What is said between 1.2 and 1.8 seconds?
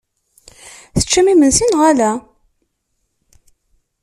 imensi